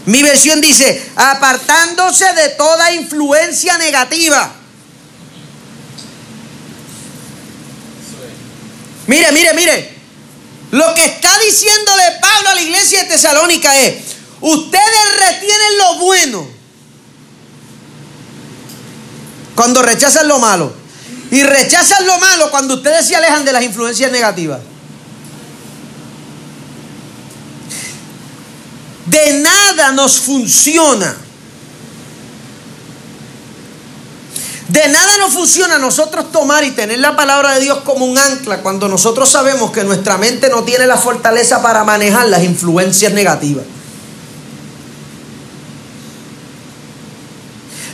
[0.06, 4.52] Mi versión dice, apartándose de toda influencia negativa.
[9.08, 10.01] Mire, mire, mire.
[10.72, 13.96] Lo que está diciéndole Pablo a la iglesia de Tesalónica es,
[14.40, 16.48] ustedes retienen lo bueno
[19.56, 20.74] cuando rechazan lo malo.
[21.30, 24.60] Y rechazan lo malo cuando ustedes se alejan de las influencias negativas.
[29.06, 31.16] De nada nos funciona.
[34.72, 38.62] De nada nos funciona nosotros tomar y tener la palabra de Dios como un ancla
[38.62, 43.66] cuando nosotros sabemos que nuestra mente no tiene la fortaleza para manejar las influencias negativas.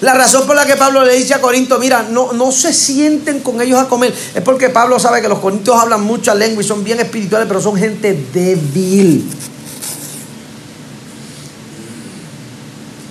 [0.02, 3.40] La razón por la que Pablo le dice a Corinto, mira, no, no se sienten
[3.40, 6.68] con ellos a comer, es porque Pablo sabe que los corintios hablan mucha lengua y
[6.68, 9.28] son bien espirituales, pero son gente débil.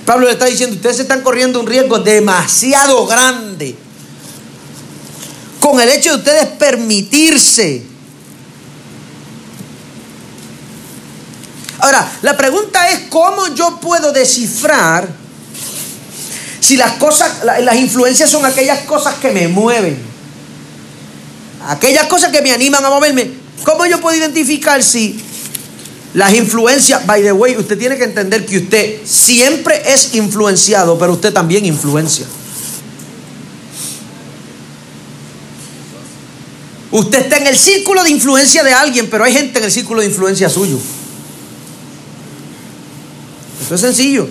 [0.06, 3.76] Pablo le está diciendo, ustedes están corriendo un riesgo demasiado grande
[5.58, 7.82] con el hecho de ustedes permitirse.
[11.80, 15.08] Ahora, la pregunta es cómo yo puedo descifrar
[16.60, 20.00] si las cosas, las influencias son aquellas cosas que me mueven,
[21.66, 23.32] aquellas cosas que me animan a moverme.
[23.64, 25.20] ¿Cómo yo puedo identificar si
[26.16, 31.12] las influencias, by the way, usted tiene que entender que usted siempre es influenciado, pero
[31.12, 32.24] usted también influencia.
[36.90, 40.00] Usted está en el círculo de influencia de alguien, pero hay gente en el círculo
[40.00, 40.78] de influencia suyo.
[43.62, 44.26] Eso es sencillo.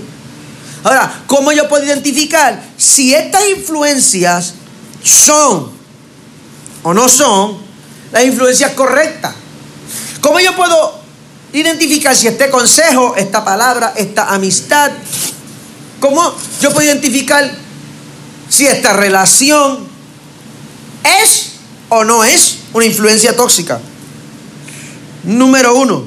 [0.83, 4.55] Ahora, ¿cómo yo puedo identificar si estas influencias
[5.03, 5.69] son
[6.81, 7.59] o no son
[8.11, 9.35] las influencias correctas?
[10.19, 11.04] ¿Cómo yo puedo
[11.59, 14.91] identificar si este consejo, esta palabra, esta amistad,
[15.99, 17.49] cómo yo puedo identificar
[18.49, 19.87] si esta relación
[21.03, 21.53] es
[21.89, 23.79] o no es una influencia tóxica.
[25.23, 26.05] Número uno,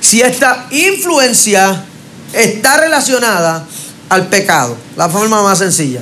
[0.00, 1.84] si esta influencia
[2.32, 3.66] está relacionada
[4.08, 6.00] al pecado, la forma más sencilla.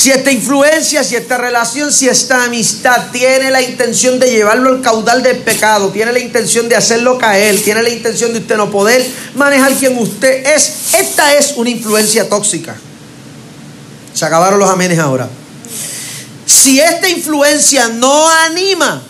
[0.00, 4.80] Si esta influencia, si esta relación, si esta amistad tiene la intención de llevarlo al
[4.80, 8.70] caudal del pecado, tiene la intención de hacerlo caer, tiene la intención de usted no
[8.70, 12.78] poder manejar quien usted es, esta es una influencia tóxica.
[14.14, 15.28] Se acabaron los amenes ahora.
[16.46, 19.02] Si esta influencia no anima,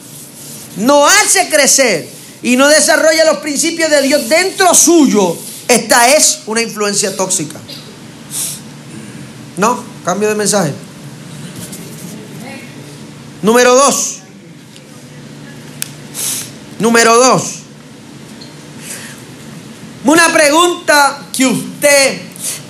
[0.75, 2.09] no hace crecer
[2.43, 5.37] y no desarrolla los principios de Dios dentro suyo,
[5.69, 7.61] esta es una influencia tóxica.
[9.57, 9.90] ¿No?
[10.05, 10.73] Cambio de mensaje.
[13.43, 14.19] Número dos.
[16.79, 17.43] Número dos.
[20.05, 22.21] Una pregunta que usted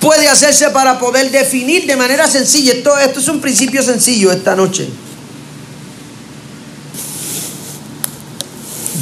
[0.01, 2.73] puede hacerse para poder definir de manera sencilla.
[2.73, 4.89] Esto, esto es un principio sencillo esta noche.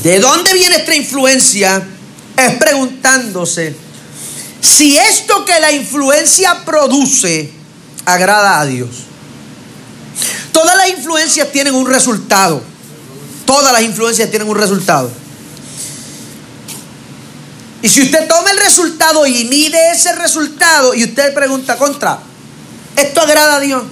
[0.02, 1.86] ¿De dónde viene esta influencia?
[2.36, 3.74] Es preguntándose
[4.60, 7.57] si esto que la influencia produce
[8.12, 8.88] agrada a Dios.
[10.52, 12.62] Todas las influencias tienen un resultado.
[13.46, 15.10] Todas las influencias tienen un resultado.
[17.80, 22.18] Y si usted toma el resultado y mide ese resultado y usted pregunta contra,
[22.96, 23.84] ¿esto agrada a Dios?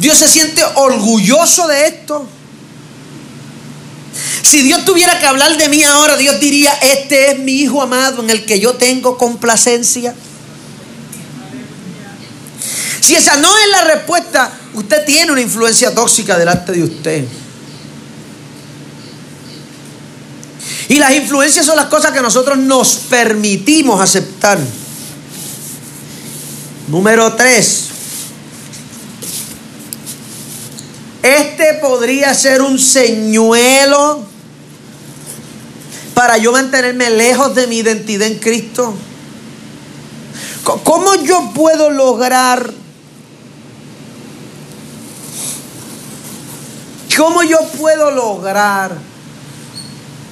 [0.00, 2.28] ¿Dios se siente orgulloso de esto?
[4.42, 8.22] Si Dios tuviera que hablar de mí ahora, Dios diría, este es mi hijo amado
[8.22, 10.14] en el que yo tengo complacencia.
[13.08, 17.24] Si esa no es la respuesta, usted tiene una influencia tóxica delante de usted.
[20.90, 24.58] Y las influencias son las cosas que nosotros nos permitimos aceptar.
[26.88, 27.84] Número tres.
[31.22, 34.22] Este podría ser un señuelo
[36.12, 38.92] para yo mantenerme lejos de mi identidad en Cristo.
[40.62, 42.77] ¿Cómo yo puedo lograr
[47.18, 48.96] ¿Cómo yo puedo lograr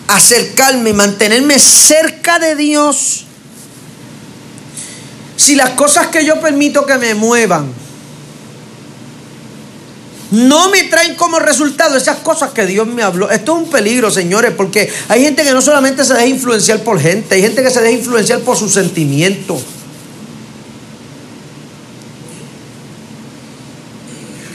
[0.07, 3.25] acercarme, mantenerme cerca de Dios
[5.37, 7.73] si las cosas que yo permito que me muevan
[10.31, 13.31] no me traen como resultado esas cosas que Dios me habló.
[13.31, 17.00] Esto es un peligro, señores, porque hay gente que no solamente se deja influenciar por
[17.00, 19.63] gente, hay gente que se deja influenciar por sus sentimientos.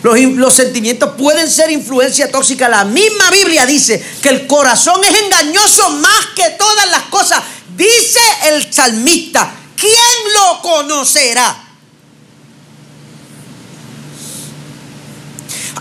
[0.04, 2.68] Los, sentimientos pueden ser influencia tóxica.
[2.68, 7.42] La misma Biblia dice que el corazón es engañoso más que todas las cosas.
[7.76, 11.68] Dice el salmista, ¿quién lo conocerá?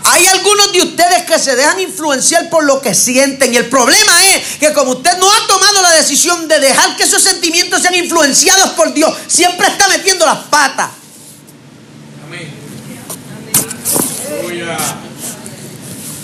[0.03, 4.25] Hay algunos de ustedes que se dejan influenciar por lo que sienten y el problema
[4.25, 7.95] es que como usted no ha tomado la decisión de dejar que esos sentimientos sean
[7.95, 11.00] influenciados por Dios, siempre está metiendo las patas.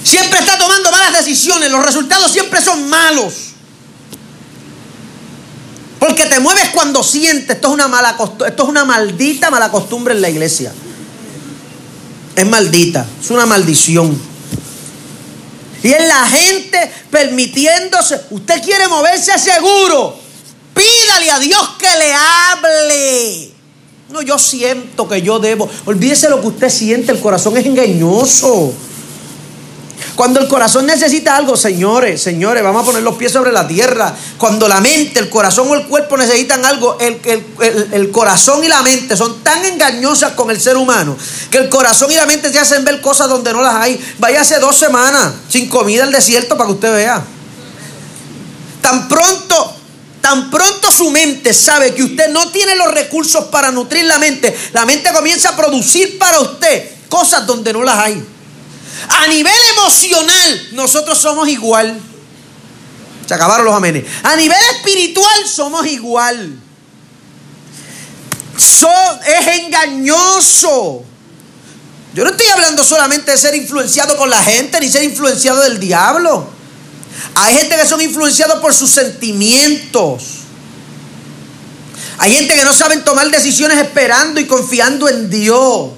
[0.03, 3.33] Siempre está tomando malas decisiones, los resultados siempre son malos.
[5.99, 8.15] Porque te mueves cuando sientes, esto es una mala
[8.47, 10.71] esto es una maldita mala costumbre en la iglesia.
[12.35, 14.17] Es maldita, es una maldición.
[15.83, 20.19] Y es la gente permitiéndose, usted quiere moverse seguro,
[20.73, 23.56] pídale a Dios que le hable.
[24.09, 25.69] No, yo siento que yo debo.
[25.85, 28.73] Olvídese lo que usted siente, el corazón es engañoso.
[30.15, 34.15] Cuando el corazón necesita algo, señores, señores, vamos a poner los pies sobre la tierra.
[34.37, 37.19] Cuando la mente, el corazón o el cuerpo necesitan algo, el,
[37.91, 41.15] el, corazón y la mente son tan engañosas con el ser humano
[41.51, 44.03] que el corazón y la mente se hacen ver cosas donde no las hay.
[44.17, 47.23] Váyase dos semanas sin comida al desierto para que usted vea.
[48.81, 49.76] Tan pronto
[50.27, 54.53] Tan pronto su mente sabe que usted no tiene los recursos para nutrir la mente,
[54.73, 58.21] la mente comienza a producir para usted cosas donde no las hay.
[59.07, 61.97] A nivel emocional, nosotros somos igual.
[63.25, 64.03] Se acabaron los amenes.
[64.23, 66.59] A nivel espiritual, somos igual.
[68.57, 71.05] es engañoso.
[72.13, 75.79] Yo no estoy hablando solamente de ser influenciado por la gente ni ser influenciado del
[75.79, 76.56] diablo.
[77.35, 80.23] Hay gente que son influenciados por sus sentimientos.
[82.19, 85.91] Hay gente que no saben tomar decisiones esperando y confiando en Dios.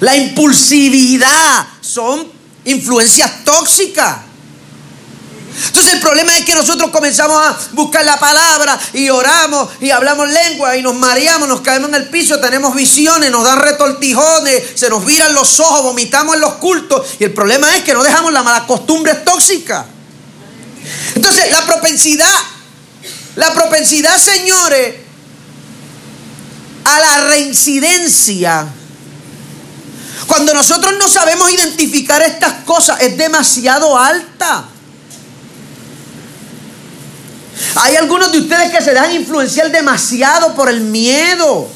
[0.00, 2.26] La impulsividad son
[2.64, 4.31] influencias tóxicas.
[5.66, 10.28] Entonces el problema es que nosotros comenzamos a buscar la palabra y oramos y hablamos
[10.28, 14.88] lengua y nos mareamos, nos caemos en el piso, tenemos visiones, nos dan retortijones, se
[14.88, 18.32] nos viran los ojos, vomitamos en los cultos y el problema es que no dejamos
[18.32, 19.86] la mala costumbre tóxica.
[21.14, 22.38] Entonces la propensidad,
[23.36, 24.96] la propensidad, señores,
[26.84, 28.68] a la reincidencia
[30.26, 34.64] cuando nosotros no sabemos identificar estas cosas, es demasiado alta.
[37.76, 41.68] Hay algunos de ustedes que se dejan influenciar demasiado por el miedo.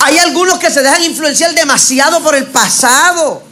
[0.00, 3.42] Hay algunos que se dejan influenciar demasiado por el pasado.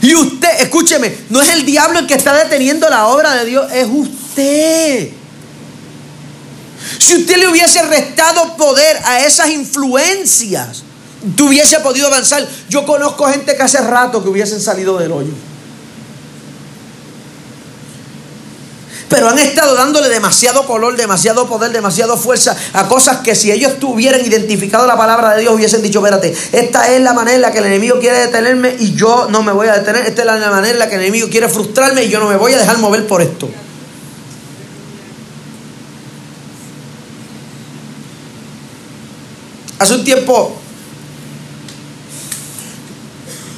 [0.00, 3.70] Y usted, escúcheme, no es el diablo el que está deteniendo la obra de Dios,
[3.72, 5.10] es usted.
[6.98, 10.84] Si usted le hubiese restado poder a esas influencias,
[11.36, 12.46] tú hubiese podido avanzar.
[12.70, 15.47] Yo conozco gente que hace rato que hubiesen salido del hoyo.
[19.08, 23.78] Pero han estado dándole demasiado color, demasiado poder, demasiado fuerza a cosas que si ellos
[23.78, 27.50] tuvieran identificado la palabra de Dios hubiesen dicho, espérate, esta es la manera en la
[27.50, 30.06] que el enemigo quiere detenerme y yo no me voy a detener.
[30.06, 32.36] Esta es la manera en la que el enemigo quiere frustrarme y yo no me
[32.36, 33.48] voy a dejar mover por esto.
[39.78, 40.56] Hace un tiempo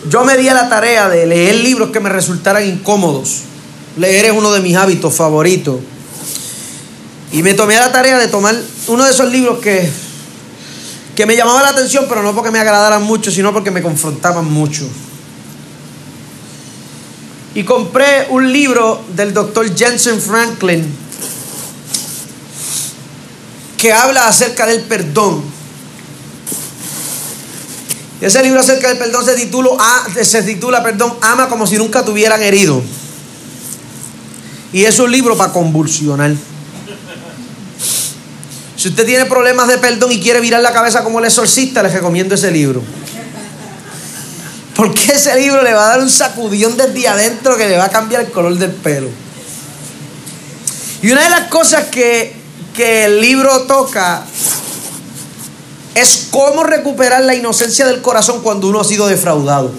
[0.08, 3.49] yo me di a la tarea de leer libros que me resultaran incómodos.
[3.96, 5.80] Leer es uno de mis hábitos favoritos.
[7.32, 8.56] Y me tomé la tarea de tomar
[8.88, 9.90] uno de esos libros que,
[11.14, 14.50] que me llamaba la atención, pero no porque me agradaran mucho, sino porque me confrontaban
[14.50, 14.88] mucho.
[17.54, 20.84] Y compré un libro del doctor Jensen Franklin
[23.76, 25.42] que habla acerca del perdón.
[28.20, 29.70] Ese libro acerca del perdón se titula,
[30.22, 32.82] se titula perdón, Ama como si nunca te hubieran herido.
[34.72, 36.34] Y es un libro para convulsionar.
[38.76, 41.92] Si usted tiene problemas de perdón y quiere virar la cabeza como el exorcista, les
[41.92, 42.82] recomiendo ese libro.
[44.74, 47.90] Porque ese libro le va a dar un sacudión desde adentro que le va a
[47.90, 49.08] cambiar el color del pelo.
[51.02, 52.34] Y una de las cosas que,
[52.74, 54.24] que el libro toca
[55.94, 59.72] es cómo recuperar la inocencia del corazón cuando uno ha sido defraudado.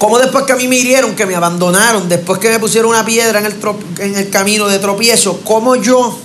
[0.00, 3.04] Como después que a mí me hirieron, que me abandonaron, después que me pusieron una
[3.04, 3.38] piedra
[3.98, 6.18] en el, camino de tropiezo, cómo yo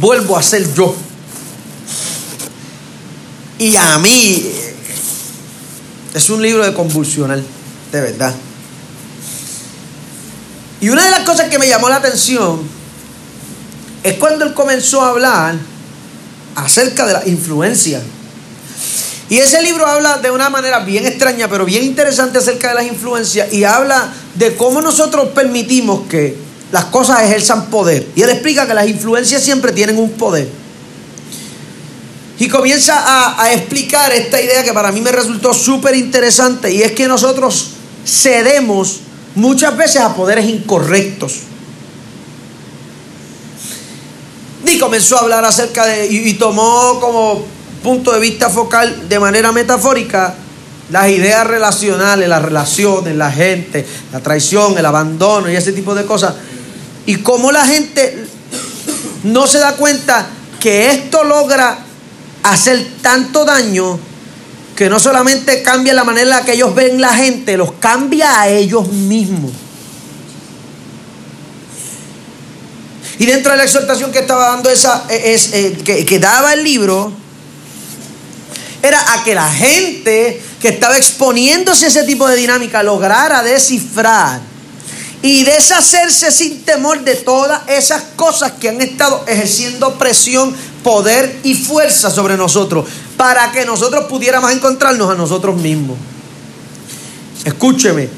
[0.00, 0.96] vuelvo a ser yo.
[3.58, 4.50] Y a mí
[6.14, 7.44] es un libro de convulsional,
[7.92, 8.34] de verdad.
[10.80, 12.62] Y una de las cosas que me llamó la atención
[14.02, 15.54] es cuando él comenzó a hablar
[16.54, 18.00] acerca de la influencia.
[19.30, 22.86] Y ese libro habla de una manera bien extraña, pero bien interesante acerca de las
[22.86, 26.36] influencias y habla de cómo nosotros permitimos que
[26.72, 28.06] las cosas ejerzan poder.
[28.16, 30.48] Y él explica que las influencias siempre tienen un poder.
[32.38, 36.92] Y comienza a, explicar esta idea que para mí me resultó súper interesante y es
[36.92, 37.70] que nosotros
[38.06, 39.00] cedemos
[39.34, 41.40] muchas veces a poderes incorrectos.
[44.64, 49.52] Y comenzó a hablar acerca de, y tomó como punto de vista focal de manera
[49.52, 50.34] metafórica
[50.90, 56.04] las ideas relacionales, las relaciones, la gente, la traición, el abandono y ese tipo de
[56.04, 56.34] cosas.
[57.06, 58.26] Y cómo la gente
[59.24, 60.26] no se da cuenta
[60.60, 61.78] que esto logra
[62.42, 63.98] hacer tanto daño
[64.76, 68.40] que no solamente cambia la manera en la que ellos ven la gente, los cambia
[68.40, 69.50] a ellos mismos.
[73.18, 77.12] Y dentro de la exhortación que estaba dando esa, es, eh, que daba el libro,
[78.82, 84.40] era a que la gente que estaba exponiéndose a ese tipo de dinámica lograra descifrar
[85.20, 90.54] y deshacerse sin temor de todas esas cosas que han estado ejerciendo presión,
[90.84, 95.96] poder y fuerza sobre nosotros, para que nosotros pudiéramos encontrarnos a nosotros mismos.
[97.44, 98.08] Escúcheme,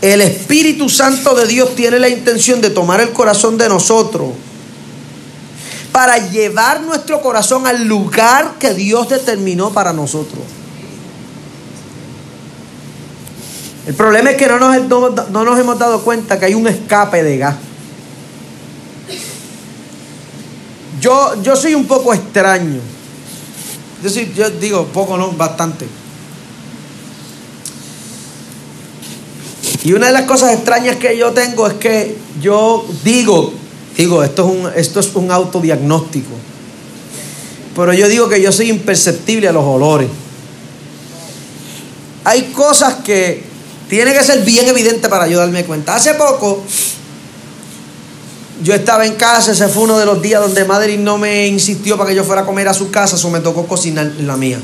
[0.00, 4.30] el Espíritu Santo de Dios tiene la intención de tomar el corazón de nosotros
[5.92, 10.42] para llevar nuestro corazón al lugar que Dios determinó para nosotros.
[13.86, 16.66] El problema es que no nos, no, no nos hemos dado cuenta que hay un
[16.66, 17.54] escape de gas.
[21.00, 22.80] Yo, yo soy un poco extraño.
[24.02, 25.86] Yo, soy- yo digo poco, no, bastante.
[29.84, 33.52] Y una de las cosas extrañas que yo tengo es que yo digo,
[33.96, 36.32] digo, esto es un, esto es un autodiagnóstico.
[37.74, 40.08] Pero yo digo que yo soy imperceptible a los olores.
[42.24, 43.44] Hay cosas que
[43.88, 45.94] tiene que ser bien evidente para yo darme cuenta.
[45.94, 46.64] Hace poco
[48.62, 51.96] yo estaba en casa, ese fue uno de los días donde Madrid no me insistió
[51.96, 54.36] para que yo fuera a comer a su casa, eso me tocó cocinar en la
[54.36, 54.58] mía.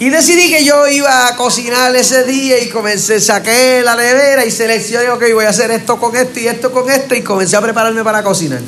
[0.00, 4.50] Y decidí que yo iba a cocinar ese día y comencé, saqué la nevera y
[4.50, 7.60] seleccioné, ok, voy a hacer esto con esto y esto con esto y comencé a
[7.60, 8.60] prepararme para cocinar.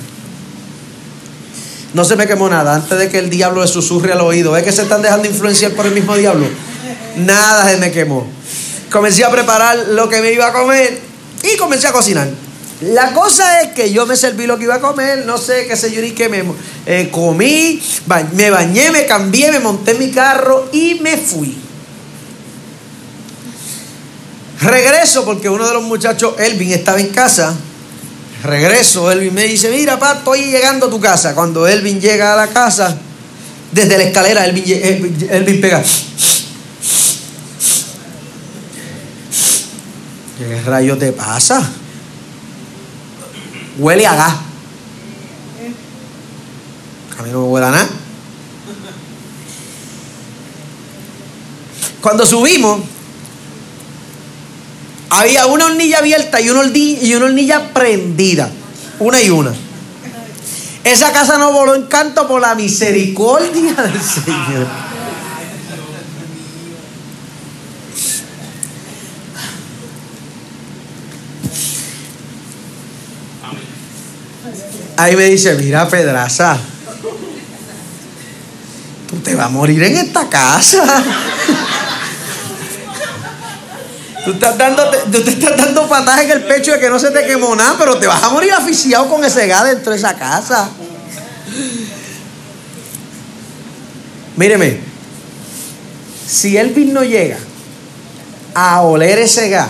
[1.95, 4.53] No se me quemó nada antes de que el diablo le susurre al oído.
[4.53, 6.47] ¿Ves que se están dejando influenciar por el mismo diablo?
[7.17, 8.27] Nada se me quemó.
[8.91, 11.01] Comencé a preparar lo que me iba a comer
[11.43, 12.29] y comencé a cocinar.
[12.81, 15.77] La cosa es que yo me serví lo que iba a comer, no sé qué
[15.77, 16.45] sé yo ni qué, me
[16.85, 17.83] eh, comí,
[18.35, 21.57] me bañé, me cambié, me monté mi carro y me fui.
[24.61, 27.55] Regreso porque uno de los muchachos, Elvin, estaba en casa.
[28.43, 31.35] Regreso, Elvin me dice, mira, pa, estoy llegando a tu casa.
[31.35, 32.95] Cuando Elvin llega a la casa,
[33.73, 35.83] desde la escalera, Elvin, Elvin, Elvin pega.
[40.39, 41.73] ¿Qué rayos te pasa?
[43.79, 44.35] Huele a gas.
[47.19, 47.89] A mí no me huele a nada.
[52.01, 52.81] Cuando subimos,
[55.11, 58.51] había una hornilla abierta y una, hordi- y una hornilla prendida.
[58.99, 59.53] Una y una.
[60.85, 64.67] Esa casa no voló en canto por la misericordia del Señor.
[74.97, 76.57] Ahí me dice, mira Pedraza,
[79.09, 80.85] tú te vas a morir en esta casa.
[84.25, 87.13] Tú, estás dándote- tú te estás dando patadas en el pecho de que no se
[87.13, 90.15] te quemó nada, pero te vas a morir asfixiado con ese gas dentro de esa
[90.15, 90.69] casa.
[94.37, 94.81] Míreme,
[96.29, 97.39] si Elvis no llega
[98.53, 99.69] a oler ese gas,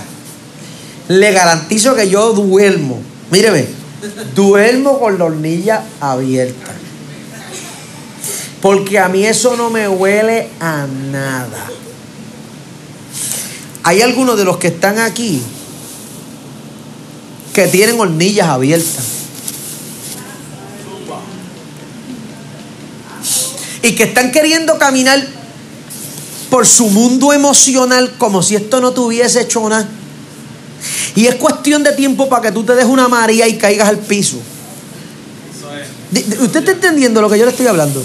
[1.09, 3.03] le garantizo que yo duermo.
[3.31, 3.67] Míreme,
[4.35, 6.73] duermo con la hornilla abierta.
[8.61, 11.67] Porque a mí eso no me huele a nada.
[13.83, 15.43] Hay algunos de los que están aquí
[17.53, 19.05] que tienen hornillas abiertas.
[23.83, 25.25] Y que están queriendo caminar
[26.51, 29.89] por su mundo emocional como si esto no tuviese hecho nada.
[31.17, 33.99] Y es cuestión de tiempo para que tú te des una María y caigas al
[33.99, 34.37] piso.
[36.41, 38.05] ¿Usted está entendiendo lo que yo le estoy hablando?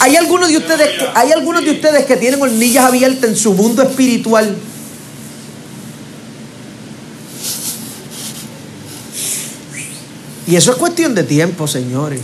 [0.00, 3.54] Hay algunos de ustedes que, hay algunos de ustedes que tienen hornillas abiertas en su
[3.54, 4.54] mundo espiritual.
[10.46, 12.20] Y eso es cuestión de tiempo, señores.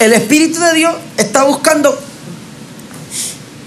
[0.00, 1.96] El Espíritu de Dios está buscando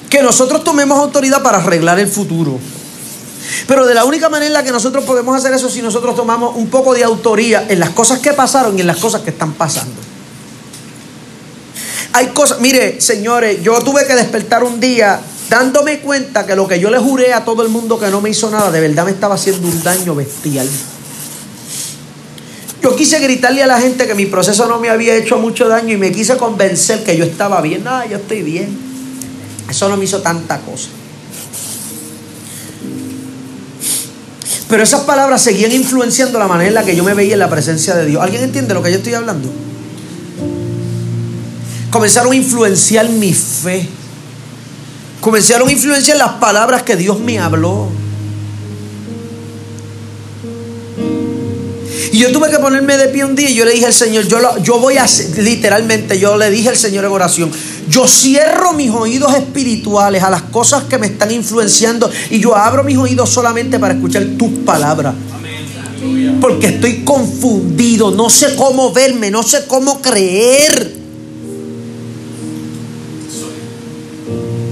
[0.10, 2.60] que nosotros tomemos autoridad para arreglar el futuro.
[3.68, 6.16] Pero de la única manera en la que nosotros podemos hacer eso es si nosotros
[6.16, 9.32] tomamos un poco de autoría en las cosas que pasaron y en las cosas que
[9.32, 9.96] están pasando.
[12.14, 16.80] Hay cosas, mire, señores, yo tuve que despertar un día dándome cuenta que lo que
[16.80, 19.12] yo le juré a todo el mundo que no me hizo nada, de verdad me
[19.12, 20.68] estaba haciendo un daño bestial.
[22.82, 25.94] Yo quise gritarle a la gente que mi proceso no me había hecho mucho daño
[25.94, 27.84] y me quise convencer que yo estaba bien.
[27.84, 28.76] No, yo estoy bien.
[29.70, 30.88] Eso no me hizo tanta cosa.
[34.72, 37.50] Pero esas palabras seguían influenciando la manera en la que yo me veía en la
[37.50, 38.24] presencia de Dios.
[38.24, 39.52] ¿Alguien entiende lo que yo estoy hablando?
[41.90, 43.90] Comenzaron a influenciar mi fe.
[45.20, 47.90] Comenzaron a influenciar las palabras que Dios me habló.
[52.12, 54.28] Y yo tuve que ponerme de pie un día y yo le dije al Señor,
[54.28, 55.06] yo, yo voy a,
[55.38, 57.52] literalmente, yo le dije al Señor en oración,
[57.90, 62.84] yo cierro mis oídos espirituales a las cosas que me están influenciando y yo abro
[62.84, 65.14] mis oídos solamente para escuchar tus palabras.
[66.40, 71.02] Porque estoy confundido, no sé cómo verme, no sé cómo creer.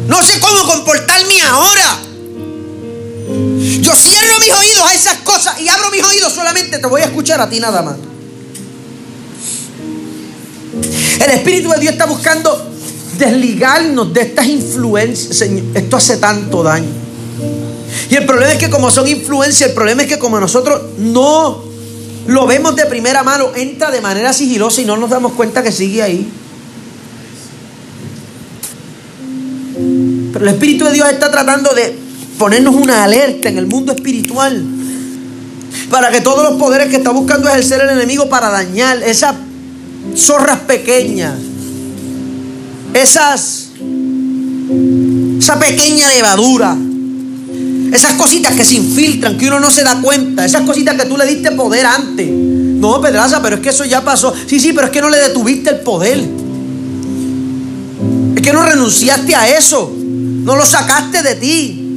[0.07, 2.09] No sé cómo comportarme ahora.
[3.60, 7.05] Yo cierro mis oídos a esas cosas y abro mis oídos solamente te voy a
[7.05, 7.97] escuchar a ti nada más.
[11.20, 12.72] El Espíritu de Dios está buscando
[13.18, 15.38] desligarnos de estas influencias.
[15.38, 16.88] Señor, esto hace tanto daño.
[18.10, 21.64] Y el problema es que como son influencias, el problema es que como nosotros no
[22.28, 25.74] lo vemos de primera mano, entra de manera sigilosa y no nos damos cuenta que
[25.74, 26.32] sigue ahí.
[30.32, 32.09] Pero el Espíritu de Dios está tratando de
[32.39, 34.63] ponernos una alerta en el mundo espiritual.
[35.91, 39.35] Para que todos los poderes que está buscando ejercer el enemigo para dañar esas
[40.15, 41.35] zorras pequeñas,
[42.93, 43.69] esas,
[45.37, 46.75] esa pequeña levadura,
[47.91, 51.17] esas cositas que se infiltran, que uno no se da cuenta, esas cositas que tú
[51.17, 52.29] le diste poder antes.
[52.29, 54.33] No, Pedraza, pero es que eso ya pasó.
[54.47, 56.19] Sí, sí, pero es que no le detuviste el poder.
[58.35, 59.91] Es que no renunciaste a eso.
[59.95, 61.88] No lo sacaste de ti.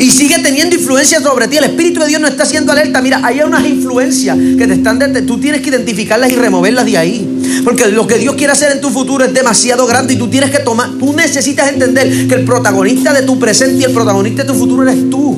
[0.00, 1.58] Y sigue teniendo influencia sobre ti.
[1.58, 3.02] El Espíritu de Dios no está haciendo alerta.
[3.02, 5.20] Mira, hay unas influencias que te están desde.
[5.20, 7.62] Tú tienes que identificarlas y removerlas de ahí.
[7.62, 10.50] Porque lo que Dios quiere hacer en tu futuro es demasiado grande y tú tienes
[10.50, 10.88] que tomar.
[10.98, 14.84] Tú necesitas entender que el protagonista de tu presente y el protagonista de tu futuro
[14.84, 15.36] eres tú.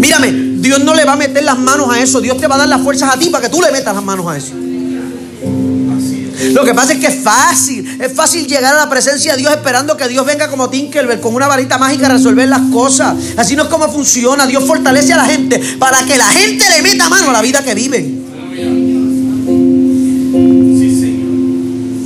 [0.00, 2.18] Mírame, Dios no le va a meter las manos a eso.
[2.22, 4.02] Dios te va a dar las fuerzas a ti para que tú le metas las
[4.02, 4.54] manos a eso.
[6.52, 9.52] Lo que pasa es que es fácil, es fácil llegar a la presencia de Dios
[9.52, 13.14] esperando que Dios venga como Tinkerbell con una varita mágica a resolver las cosas.
[13.36, 14.46] Así no es como funciona.
[14.46, 17.62] Dios fortalece a la gente para que la gente le meta mano a la vida
[17.62, 18.24] que viven.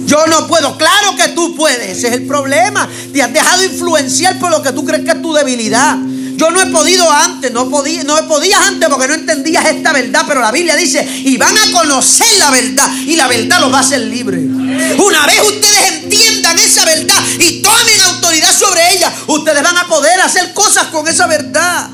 [0.07, 2.89] Yo no puedo, claro que tú puedes, ese es el problema.
[3.13, 5.97] Te has dejado influenciar por lo que tú crees que es tu debilidad.
[6.37, 10.25] Yo no he podido antes, no, podía, no podías antes porque no entendías esta verdad,
[10.27, 13.79] pero la Biblia dice, y van a conocer la verdad y la verdad los va
[13.79, 14.42] a hacer libres.
[14.99, 20.21] Una vez ustedes entiendan esa verdad y tomen autoridad sobre ella, ustedes van a poder
[20.21, 21.91] hacer cosas con esa verdad.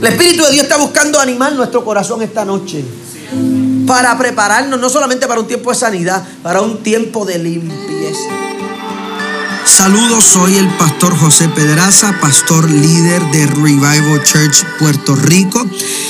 [0.00, 2.84] El Espíritu de Dios está buscando animar nuestro corazón esta noche
[3.86, 8.30] para prepararnos no solamente para un tiempo de sanidad, para un tiempo de limpieza.
[9.66, 15.66] Saludos, soy el pastor José Pedraza, pastor líder de Revival Church Puerto Rico.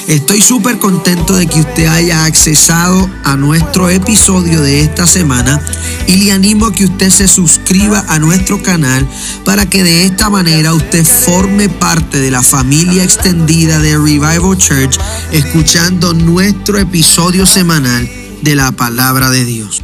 [0.08, 5.60] Estoy súper contento de que usted haya accesado a nuestro episodio de esta semana
[6.08, 9.06] y le animo a que usted se suscriba a nuestro canal
[9.44, 14.98] para que de esta manera usted forme parte de la familia extendida de Revival Church
[15.30, 18.10] escuchando nuestro episodio semanal
[18.42, 19.83] de la palabra de Dios.